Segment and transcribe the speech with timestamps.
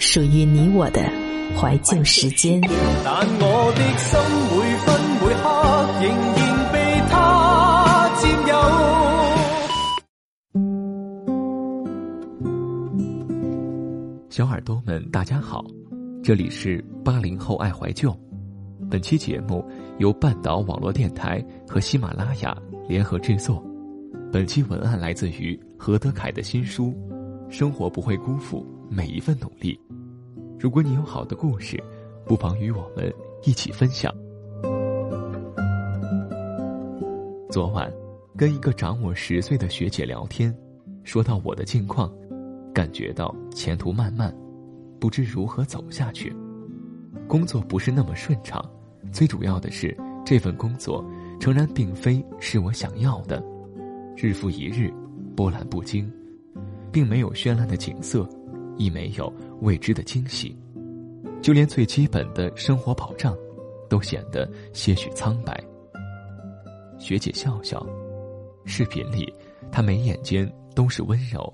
[0.00, 1.02] 属于你我的
[1.54, 2.58] 怀旧时间。
[2.62, 2.72] 但
[3.38, 5.46] 我的心每分每刻
[6.00, 6.40] 仍然
[6.72, 6.74] 被
[7.10, 7.12] 他
[8.16, 8.52] 占有。
[14.30, 15.62] 小耳朵们，大家好，
[16.24, 18.18] 这里是八零后爱怀旧。
[18.90, 19.62] 本期节目
[19.98, 22.56] 由半岛网络电台和喜马拉雅
[22.88, 23.62] 联合制作。
[24.32, 26.86] 本期文案来自于何德凯的新书
[27.50, 29.78] 《生活不会辜负每一份努力》。
[30.58, 31.80] 如果你有好的故事，
[32.26, 34.12] 不妨与我们一起分享。
[37.48, 37.90] 昨晚
[38.36, 40.52] 跟一个长我十岁的学姐聊天，
[41.04, 42.12] 说到我的近况，
[42.74, 44.36] 感觉到前途漫漫，
[44.98, 46.34] 不知如何走下去，
[47.28, 48.60] 工作不是那么顺畅。
[49.12, 51.04] 最主要的是，这份工作
[51.38, 53.40] 诚然并非是我想要的，
[54.16, 54.92] 日复一日，
[55.36, 56.12] 波澜不惊，
[56.90, 58.28] 并没有绚烂的景色，
[58.80, 60.56] 亦没有未知的惊喜，
[61.42, 63.36] 就连最基本的生活保障，
[63.90, 65.62] 都显得些许苍白。
[66.98, 67.86] 学姐笑笑，
[68.64, 69.30] 视频里
[69.70, 71.52] 她眉眼间都是温柔，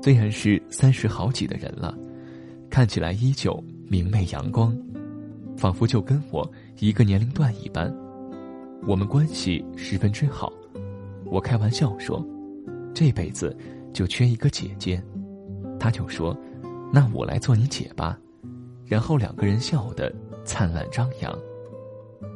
[0.00, 1.98] 虽然是三十好几的人了，
[2.70, 4.72] 看起来依旧明媚阳光。
[5.56, 7.92] 仿佛就跟我一个年龄段一般，
[8.86, 10.52] 我们关系十分之好。
[11.26, 12.24] 我开玩笑说，
[12.94, 13.54] 这辈子
[13.92, 15.02] 就缺一个姐姐。
[15.80, 16.36] 他就说，
[16.92, 18.16] 那我来做你姐吧。
[18.84, 20.12] 然后两个人笑得
[20.44, 21.36] 灿烂张扬。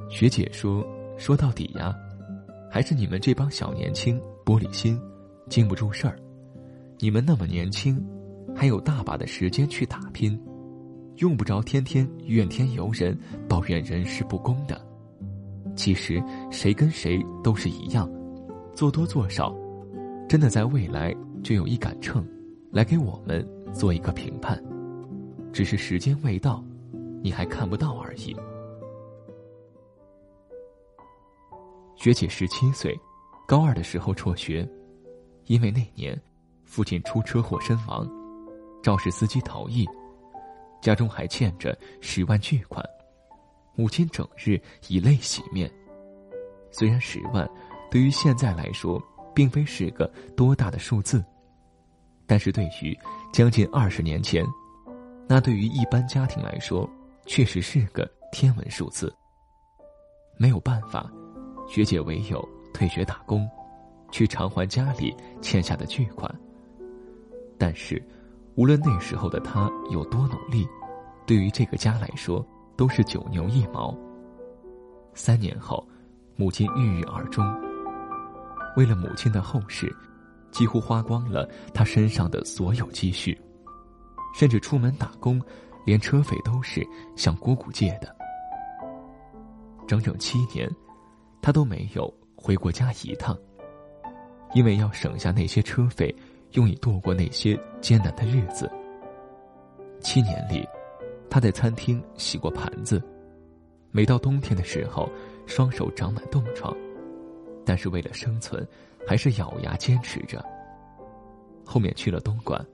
[0.08, 0.84] 学姐说，
[1.18, 1.94] 说到底呀，
[2.70, 4.98] 还是你们这帮小年轻玻璃心，
[5.48, 6.16] 经不住事儿。
[6.98, 8.02] 你们那么年轻，
[8.56, 10.40] 还有大把的时间去打拼。
[11.18, 13.16] 用不着天天怨天尤人、
[13.48, 14.80] 抱怨人事不公的。
[15.76, 18.08] 其实谁跟谁都是一样，
[18.74, 19.54] 做多做少，
[20.28, 22.24] 真的在未来就有一杆秤，
[22.74, 24.60] 来给我们做一个评判。
[25.52, 26.62] 只是时间未到，
[27.22, 28.36] 你还看不到而已。
[31.94, 32.98] 学姐十七岁，
[33.46, 34.68] 高二的时候辍学，
[35.44, 36.20] 因为那年
[36.64, 38.10] 父亲出车祸身亡，
[38.82, 39.86] 肇事司机逃逸。
[40.80, 42.84] 家中还欠着十万巨款，
[43.76, 45.70] 母亲整日以泪洗面。
[46.72, 47.48] 虽然十万
[47.88, 49.00] 对于现在来说
[49.32, 51.24] 并非是个多大的数字，
[52.26, 52.96] 但是对于
[53.32, 54.44] 将近二十年前，
[55.28, 56.88] 那对于一般家庭来说
[57.26, 59.14] 确实是个天文数字。
[60.36, 61.10] 没有办法，
[61.68, 63.48] 学姐唯有退学打工，
[64.10, 66.32] 去偿还家里欠下的巨款。
[67.58, 68.02] 但是。
[68.56, 70.64] 无论那时候的他有多努力，
[71.26, 72.46] 对于这个家来说
[72.76, 73.92] 都是九牛一毛。
[75.12, 75.84] 三年后，
[76.36, 77.44] 母亲郁郁而终。
[78.76, 79.92] 为了母亲的后事，
[80.54, 83.38] 几乎花光了他身上的所有积蓄，
[84.34, 85.38] 甚至出门打工，
[85.84, 86.82] 连车费都是
[87.16, 88.16] 向姑姑借的。
[89.86, 90.70] 整整七年，
[91.42, 93.36] 他都没有回过家一趟，
[94.54, 96.14] 因为要省下那些车费。
[96.52, 98.70] 用以度过那些艰难的日子。
[100.00, 100.64] 七年里，
[101.28, 103.02] 他在餐厅洗过盘子，
[103.90, 105.10] 每到冬天的时候，
[105.46, 106.72] 双手长满冻疮，
[107.64, 108.64] 但是为了生存，
[109.06, 110.44] 还是咬牙坚持着。
[111.64, 112.64] 后面去了东莞，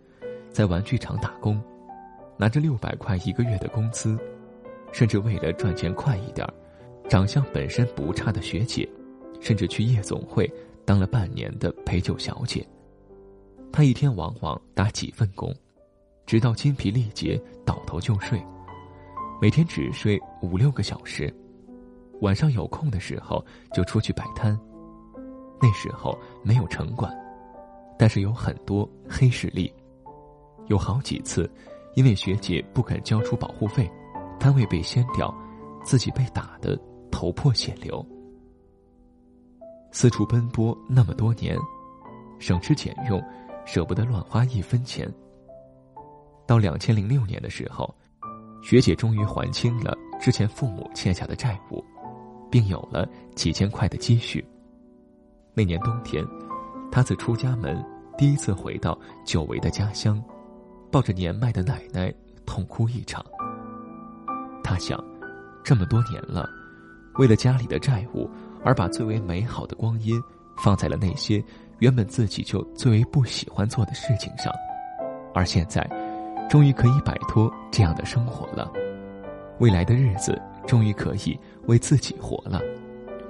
[0.50, 1.62] 在玩具厂打工，
[2.36, 4.18] 拿着六百块一个月的工资，
[4.92, 6.46] 甚至为了赚钱快一点，
[7.08, 8.88] 长相本身不差的学姐，
[9.40, 10.52] 甚至去夜总会
[10.84, 12.66] 当了半年的陪酒小姐。
[13.72, 15.54] 她一天往往打几份工，
[16.26, 18.42] 直到筋疲力竭倒头就睡，
[19.40, 21.32] 每天只睡五六个小时，
[22.20, 24.58] 晚上有空的时候就出去摆摊。
[25.60, 27.12] 那时候没有城管，
[27.98, 29.72] 但是有很多黑势力。
[30.66, 31.50] 有好几次，
[31.94, 33.90] 因为学姐不肯交出保护费，
[34.38, 35.34] 摊位被掀掉，
[35.84, 36.78] 自己被打得
[37.10, 38.04] 头破血流。
[39.92, 41.58] 四处奔波那么多年，
[42.38, 43.22] 省吃俭用。
[43.66, 45.08] 舍不得乱花一分钱。
[46.44, 47.94] 到两千零六年的时候，
[48.62, 51.84] 学姐终于还清了之前父母欠下的债务，
[52.50, 54.44] 并有了几千块的积蓄。
[55.54, 56.24] 那年冬天，
[56.90, 57.84] 他自出家门
[58.16, 60.22] 第一次回到久违的家乡，
[60.90, 62.12] 抱着年迈的奶奶
[62.46, 63.24] 痛哭一场。
[64.62, 65.02] 他想，
[65.64, 66.48] 这么多年了，
[67.14, 68.30] 为了家里的债务
[68.64, 70.22] 而把最为美好的光阴
[70.56, 71.42] 放在了那些
[71.80, 74.52] 原本自己就最为不喜欢做的事情上，
[75.34, 75.84] 而现在，
[76.48, 78.70] 终于可以摆脱这样的生活了。
[79.58, 82.60] 未来的日子，终于可以为自己活了，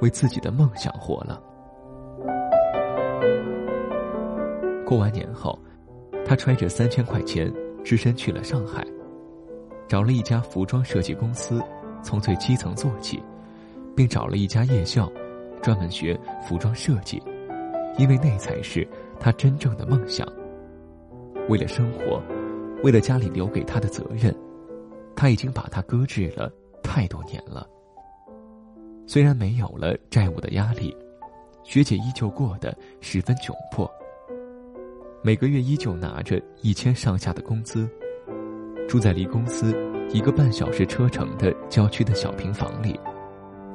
[0.01, 1.41] 为自己的梦想活了。
[4.85, 5.59] 过完年后，
[6.25, 7.53] 他揣着三千块钱，
[7.85, 8.85] 只身去了上海，
[9.87, 11.63] 找了一家服装设计公司，
[12.03, 13.23] 从最基层做起，
[13.95, 15.11] 并找了一家夜校，
[15.63, 17.23] 专门学服装设计，
[17.99, 18.87] 因为那才是
[19.21, 20.27] 他真正的梦想。
[21.49, 22.21] 为了生活，
[22.83, 24.35] 为了家里留给他的责任，
[25.15, 26.51] 他已经把它搁置了
[26.83, 27.65] 太多年了。
[29.07, 30.97] 虽然没有了债务的压力，
[31.71, 33.89] 学姐依旧过得十分窘迫。
[35.23, 37.89] 每个月依旧拿着一千上下的工资，
[38.89, 39.73] 住在离公司
[40.13, 42.99] 一个半小时车程的郊区的小平房里，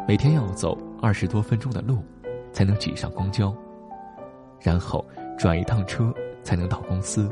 [0.05, 2.03] 每天要走二十多分钟的路，
[2.51, 3.55] 才能挤上公交，
[4.59, 5.05] 然后
[5.37, 6.13] 转一趟车
[6.43, 7.31] 才能到公司。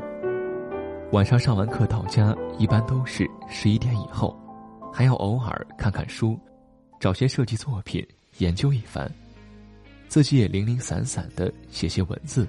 [1.12, 4.34] 晚上上完课到家，一般都是十一点以后，
[4.90, 6.40] 还要偶尔看看书，
[6.98, 8.02] 找些设计作品
[8.38, 9.06] 研究一番，
[10.14, 12.46] 自己也零零散散的写些文字。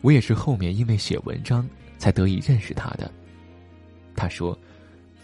[0.00, 1.68] 我也是后面因为写文章
[1.98, 3.10] 才得以认识他的。
[4.14, 4.56] 他说，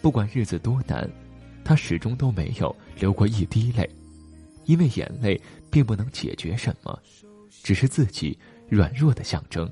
[0.01, 1.09] 不管日子多难，
[1.63, 3.89] 他始终都没有流过一滴泪，
[4.65, 7.01] 因为眼泪并不能解决什么，
[7.63, 8.37] 只是自己
[8.67, 9.71] 软弱的象征。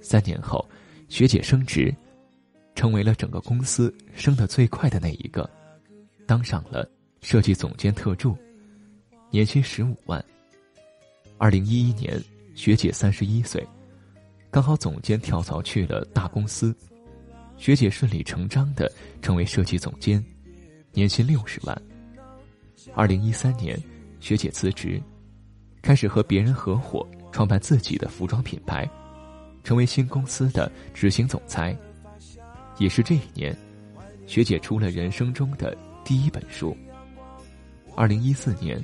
[0.00, 0.68] 三年后，
[1.08, 1.94] 学姐升职，
[2.74, 5.48] 成为了整个公司升得最快的那一个，
[6.26, 6.90] 当上了
[7.20, 8.36] 设计总监特助，
[9.30, 10.22] 年薪十五万。
[11.38, 12.22] 二零一一年。
[12.52, 13.66] 学姐三十一岁，
[14.50, 16.76] 刚好总监跳槽去了大公司，
[17.56, 18.90] 学姐顺理成章的
[19.22, 20.22] 成为设计总监，
[20.92, 21.82] 年薪六十万。
[22.92, 23.80] 二零一三年，
[24.18, 25.00] 学姐辞职，
[25.80, 28.86] 开始和别人合伙创办自己的服装品牌，
[29.64, 31.74] 成为新公司的执行总裁。
[32.76, 33.56] 也是这一年，
[34.26, 35.74] 学姐出了人生中的
[36.04, 36.76] 第一本书。
[37.96, 38.82] 二零一四年，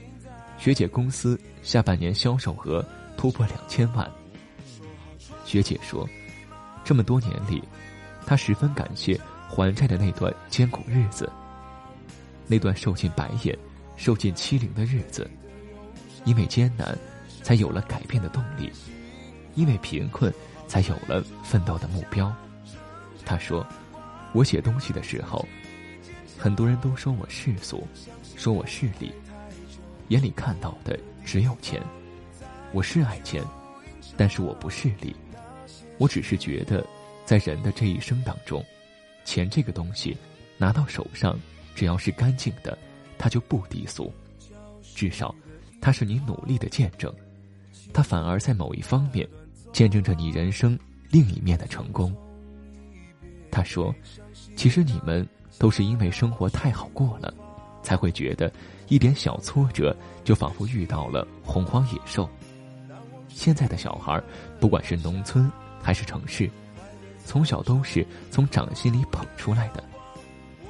[0.58, 2.84] 学姐公司下半年销售额。
[3.16, 4.06] 突破两千万。
[5.46, 6.06] 学姐说，
[6.84, 7.62] 这么多年里，
[8.26, 9.18] 她十分感谢
[9.48, 11.32] 还债的那段艰苦日子，
[12.46, 13.58] 那段受尽白眼、
[13.96, 15.26] 受尽欺凌的日子。
[16.26, 16.94] 因为艰难，
[17.42, 18.68] 才有了改变的动力；
[19.54, 20.30] 因为贫困，
[20.68, 22.30] 才有了奋斗的目标。
[23.24, 23.66] 她说，
[24.34, 25.48] 我写东西的时候，
[26.36, 27.88] 很多人都说我世俗，
[28.36, 29.10] 说我势利，
[30.08, 31.82] 眼里看到的只有钱。
[32.72, 33.42] 我是爱钱，
[34.16, 35.14] 但是我不势利，
[35.98, 36.84] 我只是觉得，
[37.24, 38.64] 在人的这一生当中，
[39.24, 40.16] 钱这个东西
[40.58, 41.38] 拿到手上，
[41.74, 42.76] 只要是干净的，
[43.18, 44.12] 它就不低俗，
[44.94, 45.34] 至少，
[45.80, 47.12] 它是你努力的见证，
[47.92, 49.28] 它反而在某一方面，
[49.72, 50.78] 见证着你人生
[51.10, 52.14] 另一面的成功。
[53.50, 53.94] 他说
[54.54, 55.26] ：“其实你们
[55.58, 57.32] 都是因为生活太好过了，
[57.82, 58.52] 才会觉得
[58.88, 62.28] 一点小挫折就仿佛遇到了洪荒野兽。”
[63.28, 64.22] 现在的小孩，
[64.58, 65.50] 不管是农村
[65.82, 66.50] 还是城市，
[67.24, 69.84] 从小都是从掌心里捧出来的，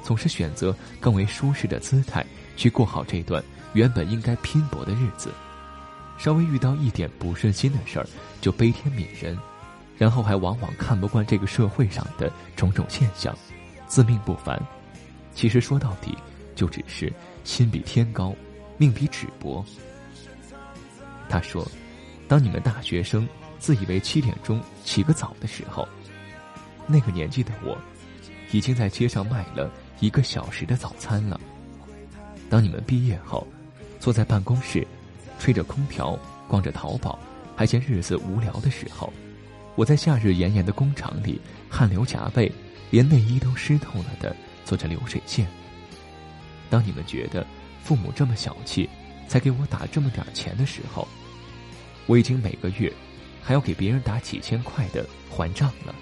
[0.03, 2.25] 总是选择更为舒适的姿态
[2.57, 3.41] 去过好这段
[3.73, 5.31] 原本应该拼搏的日子。
[6.17, 8.07] 稍微遇到一点不顺心的事儿，
[8.41, 9.37] 就悲天悯人，
[9.97, 13.33] 然后还往往看不惯这个社会上的种种现象，
[13.87, 14.61] 自命不凡。
[15.33, 16.17] 其实说到底，
[16.55, 17.13] 就只是
[17.47, 18.35] 心比天高，
[18.77, 19.65] 命比纸薄。
[21.29, 21.65] 他说。
[22.29, 23.25] 当你们大学生
[23.57, 25.87] 自以为七点钟起个早的时候，
[26.85, 27.77] 那个年纪的我，
[28.51, 31.39] 已经在街上卖了一个小时的早餐了。
[32.49, 33.47] 当你们毕业后，
[33.97, 34.85] 坐在办公室，
[35.39, 37.17] 吹着空调，逛着淘宝，
[37.55, 39.13] 还嫌日子无聊的时候，
[39.77, 41.39] 我在夏日炎炎的工厂里
[41.69, 42.51] 汗流浃背，
[42.89, 44.35] 连内衣都湿透了的
[44.65, 45.47] 做着流水线。
[46.69, 47.45] 当你们觉得
[47.83, 48.89] 父母这么小气，
[49.27, 51.07] 才给我打这么点钱的时候。
[52.05, 52.91] 我已经每个月
[53.43, 55.93] 还要给别人打几千块的还账了。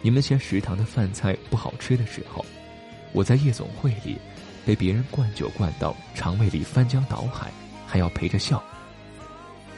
[0.00, 2.44] 你们嫌食堂的饭菜不好吃的时候，
[3.12, 4.18] 我在夜总会里
[4.64, 7.50] 被别人灌酒灌到肠胃里翻江倒海，
[7.86, 8.62] 还要陪着笑。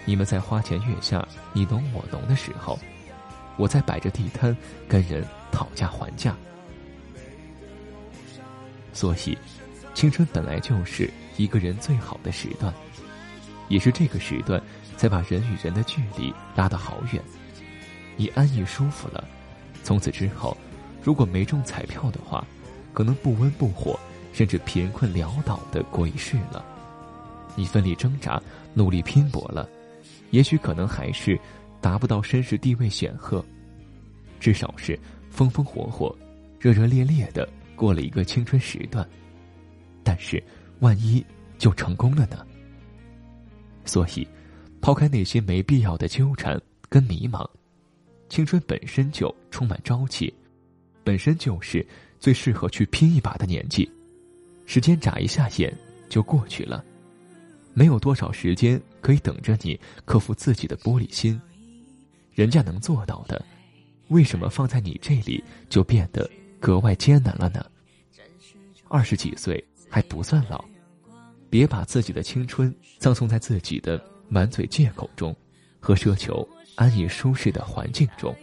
[0.05, 2.78] 你们在花前月下你侬我侬的时候，
[3.57, 4.57] 我在摆着地摊
[4.88, 6.37] 跟人讨价还价。
[8.93, 9.37] 所以，
[9.97, 12.73] 青春本来就是一个人最好的时段，
[13.71, 14.62] 也是这个时段。
[14.95, 17.23] 才把人与人的距离拉得好远，
[18.17, 19.23] 你安逸舒服了，
[19.83, 20.57] 从此之后，
[21.03, 22.43] 如果没中彩票的话，
[22.95, 24.00] 可能不温不火，
[24.33, 26.65] 甚至贫困潦倒的过一世了。
[27.55, 29.69] 你奋力挣扎，努力拼搏了，
[30.31, 31.38] 也许可能还是
[31.79, 33.45] 达不到身世地位显赫，
[34.41, 34.99] 至少是
[35.29, 36.17] 风风火火、
[36.59, 39.07] 热热烈烈的过了一个青春时段。
[40.07, 40.41] 但是，
[40.79, 41.25] 万一
[41.59, 42.47] 就成功了呢？
[43.85, 44.25] 所以，
[44.81, 46.57] 抛开那些没必要的纠缠
[46.89, 47.45] 跟迷茫，
[48.29, 50.33] 青春本身就充满朝气，
[51.03, 51.85] 本身就是
[52.21, 53.91] 最适合去拼一把的年纪。
[54.65, 55.77] 时间眨一下眼
[56.09, 56.85] 就过去了。
[57.75, 61.41] 没有多少时间可以等着你克服自己的玻璃心，
[62.33, 63.45] 人家能做到的，
[64.11, 67.67] 为什么放在你这里就变得格外艰难了呢？
[68.89, 70.64] 二十几岁还不算老，
[71.49, 75.35] 别把自己的青春葬送在自己的满嘴借口中，
[75.81, 78.35] 和奢求安逸舒适的环境中。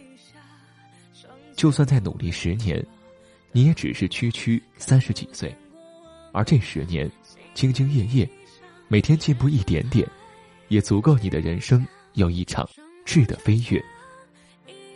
[1.54, 2.84] 就算再努力十年，
[3.52, 5.54] 你也只是区区三十几岁，
[6.32, 7.10] 而这十年，
[7.54, 8.28] 兢兢业业。
[8.86, 10.06] 每天进步一点点，
[10.68, 12.68] 也足够你的人生有一场
[13.04, 13.82] 质的飞跃。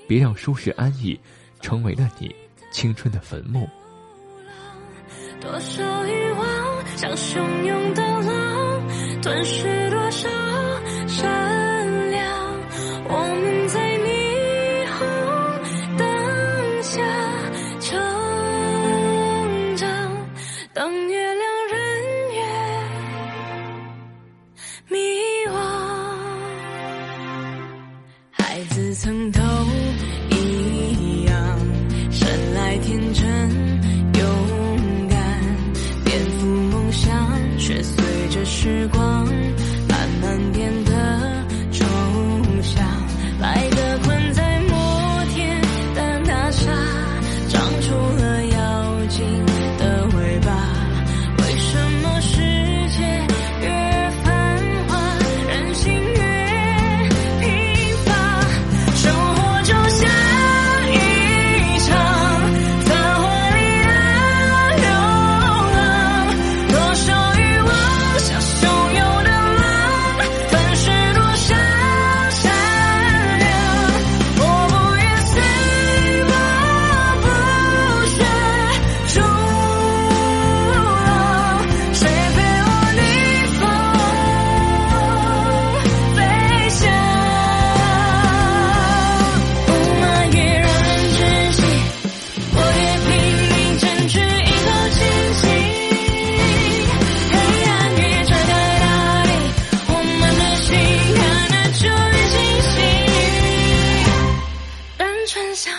[0.07, 1.19] 别让舒适安逸
[1.61, 2.35] 成为了你
[2.71, 3.69] 青春的坟墓。
[5.41, 5.83] 多少
[6.99, 8.83] 像汹涌的浪，
[9.23, 10.29] 吞噬多少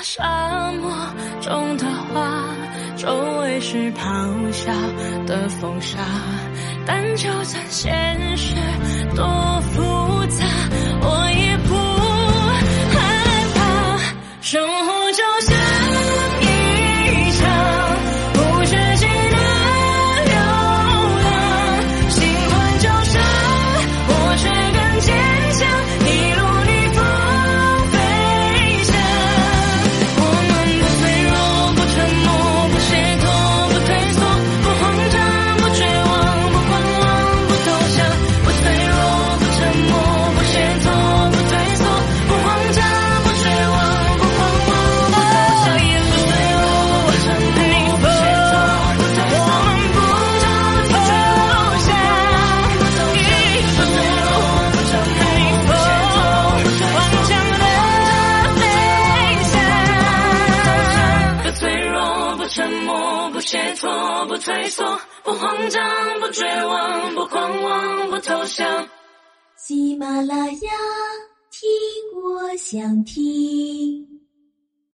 [0.03, 0.91] 沙漠
[1.41, 2.43] 中的花，
[2.95, 3.07] 周
[3.41, 4.71] 围是咆哮
[5.25, 5.97] 的风沙，
[6.85, 8.55] 但就算现实
[9.15, 9.25] 多
[9.71, 9.98] 复杂
[69.69, 70.71] 喜马拉雅，
[71.51, 71.69] 听
[72.23, 74.18] 我想听。